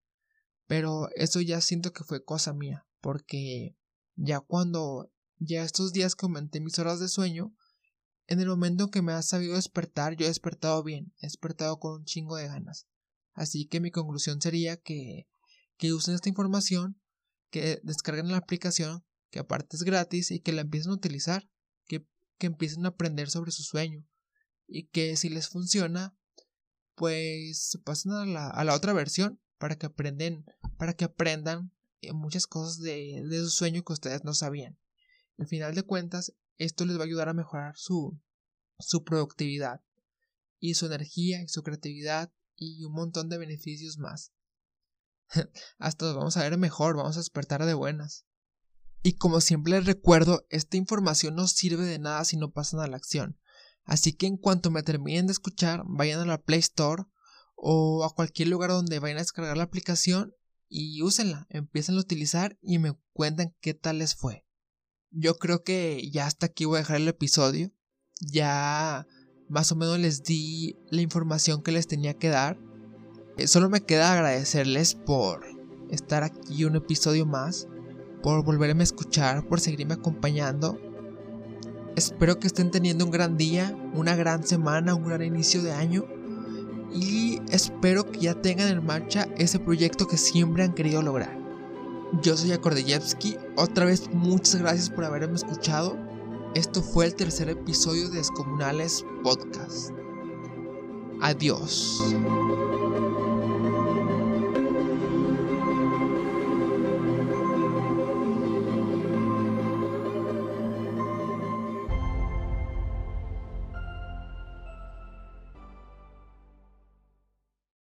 Pero 0.68 1.10
eso 1.16 1.42
ya 1.42 1.60
siento 1.60 1.92
que 1.92 2.06
fue 2.06 2.24
cosa 2.24 2.54
mía, 2.54 2.88
porque 3.02 3.78
ya 4.16 4.40
cuando 4.40 5.12
ya 5.38 5.64
estos 5.64 5.92
días 5.92 6.16
que 6.16 6.26
aumenté 6.26 6.62
mis 6.62 6.80
horas 6.80 7.02
de 7.02 7.10
sueño, 7.10 7.54
en 8.28 8.40
el 8.40 8.48
momento 8.48 8.90
que 8.90 9.02
me 9.02 9.12
ha 9.12 9.22
sabido 9.22 9.56
despertar, 9.56 10.16
yo 10.16 10.26
he 10.26 10.30
despertado 10.30 10.82
bien, 10.82 11.14
he 11.18 11.26
despertado 11.26 11.80
con 11.80 12.00
un 12.00 12.06
chingo 12.06 12.38
de 12.38 12.48
ganas. 12.48 12.88
Así 13.34 13.68
que 13.68 13.82
mi 13.82 13.92
conclusión 13.92 14.42
sería 14.42 14.78
que, 14.78 15.28
que 15.84 15.92
usen 15.92 16.16
esta 16.16 16.30
información, 16.30 16.98
que 17.50 17.82
descarguen 17.84 18.32
la 18.32 18.38
aplicación, 18.38 19.04
que 19.32 19.40
aparte 19.40 19.76
es 19.76 19.84
gratis 19.84 20.32
y 20.32 20.40
que 20.40 20.54
la 20.54 20.62
empiecen 20.62 20.92
a 20.92 20.96
utilizar, 20.96 21.50
que, 21.88 22.08
que 22.38 22.48
empiecen 22.48 22.86
a 22.86 22.90
aprender 22.92 23.30
sobre 23.30 23.52
su 23.52 23.64
sueño 23.64 24.08
y 24.66 24.86
que 24.86 25.18
si 25.18 25.28
les 25.28 25.50
funciona, 25.50 26.16
pues 26.96 27.66
se 27.66 27.80
pasen 27.80 28.14
a 28.14 28.26
la, 28.26 28.48
a 28.48 28.64
la 28.64 28.74
otra 28.76 28.94
versión 28.94 29.42
para 29.58 29.78
que 29.78 29.86
aprenden, 29.86 30.46
para 30.78 30.94
que 30.94 31.04
aprendan 31.04 31.74
eh, 32.00 32.14
muchas 32.14 32.48
cosas 32.48 32.80
de, 32.80 33.22
de 33.28 33.40
su 33.40 33.50
sueño 33.50 33.84
que 33.84 33.92
ustedes 33.92 34.24
no 34.24 34.34
sabían. 34.34 34.80
Al 35.38 35.48
final 35.48 35.76
de 35.76 35.84
cuentas, 35.84 36.34
esto 36.58 36.86
les 36.86 36.96
va 36.96 37.02
a 37.02 37.08
ayudar 37.08 37.28
a 37.28 37.34
mejorar 37.34 37.76
su, 37.76 38.18
su 38.80 39.04
productividad 39.04 39.82
y 40.62 40.76
su 40.76 40.86
energía 40.86 41.42
y 41.42 41.50
su 41.50 41.62
creatividad 41.62 42.32
y 42.56 42.86
un 42.86 42.94
montón 42.94 43.28
de 43.28 43.38
beneficios 43.38 43.98
más. 43.98 44.32
Hasta 45.78 46.06
nos 46.06 46.16
vamos 46.16 46.38
a 46.38 46.44
ver 46.44 46.58
mejor, 46.58 46.96
vamos 46.96 47.16
a 47.16 47.20
despertar 47.20 47.66
de 47.66 47.74
buenas. 47.74 48.26
Y 49.02 49.14
como 49.18 49.42
siempre 49.42 49.74
les 49.74 49.86
recuerdo, 49.86 50.46
esta 50.50 50.78
información 50.78 51.36
no 51.36 51.48
sirve 51.48 51.86
de 51.86 52.00
nada 52.00 52.24
si 52.24 52.38
no 52.38 52.52
pasan 52.52 52.80
a 52.80 52.88
la 52.88 52.98
acción. 52.98 53.38
Así 53.84 54.14
que 54.14 54.28
en 54.28 54.38
cuanto 54.38 54.72
me 54.72 54.84
terminen 54.84 55.28
de 55.28 55.34
escuchar, 55.34 55.84
vayan 55.86 56.22
a 56.22 56.26
la 56.26 56.42
Play 56.42 56.60
Store 56.60 57.04
o 57.56 58.06
a 58.06 58.14
cualquier 58.14 58.48
lugar 58.48 58.70
donde 58.70 59.00
vayan 59.00 59.18
a 59.18 59.22
descargar 59.22 59.58
la 59.58 59.64
aplicación 59.64 60.34
y 60.70 61.02
úsenla, 61.02 61.46
empiecen 61.50 61.96
a 61.96 62.00
utilizar 62.00 62.58
y 62.62 62.80
me 62.80 62.98
cuentan 63.12 63.56
qué 63.60 63.74
tal 63.74 64.00
les 64.00 64.16
fue. 64.16 64.46
Yo 65.12 65.38
creo 65.38 65.64
que 65.64 66.10
ya 66.12 66.26
hasta 66.26 66.48
aquí 66.48 66.66
voy 66.66 66.78
a 66.78 66.80
dejar 66.80 66.98
el 66.98 67.08
episodio. 67.08 67.72
Ya 68.20 69.06
más 69.50 69.72
o 69.72 69.76
menos 69.76 70.00
les 70.00 70.24
di 70.24 70.76
la 70.90 71.02
información 71.02 71.62
que 71.62 71.72
les 71.72 71.88
tenía 71.88 72.18
que 72.18 72.30
dar. 72.30 72.58
Eh, 73.38 73.48
solo 73.48 73.70
me 73.70 73.82
queda 73.82 74.14
agradecerles 74.14 74.96
por 74.96 75.46
estar 75.90 76.24
aquí 76.24 76.66
un 76.66 76.76
episodio 76.76 77.26
más, 77.26 77.68
por 78.22 78.44
volverme 78.44 78.82
a 78.82 78.86
escuchar, 78.86 79.48
por 79.48 79.60
seguirme 79.60 79.96
acompañando 79.96 80.80
Espero 81.96 82.40
que 82.40 82.48
estén 82.48 82.72
teniendo 82.72 83.06
un 83.06 83.12
gran 83.12 83.38
día, 83.38 83.78
una 83.94 84.16
gran 84.16 84.44
semana, 84.44 84.96
un 84.96 85.06
gran 85.06 85.22
inicio 85.22 85.62
de 85.62 85.74
año. 85.74 86.06
Y 86.92 87.40
espero 87.52 88.12
que 88.12 88.20
ya 88.20 88.42
tengan 88.42 88.70
en 88.70 88.84
marcha 88.84 89.28
ese 89.38 89.60
proyecto 89.60 90.08
que 90.08 90.18
siempre 90.18 90.64
han 90.64 90.74
querido 90.74 91.04
lograr. 91.04 91.38
Yo 92.22 92.36
soy 92.36 92.52
Akordeyevsky. 92.52 93.38
Otra 93.58 93.86
vez 93.86 94.10
muchas 94.12 94.56
gracias 94.56 94.90
por 94.90 95.06
haberme 95.06 95.36
escuchado. 95.36 95.98
Esto 96.56 96.82
fue 96.82 97.06
el 97.06 97.16
tercer 97.16 97.50
episodio 97.50 98.10
de 98.10 98.18
Descomunales 98.18 99.06
Podcast. 99.24 99.92
Adiós. 101.22 102.00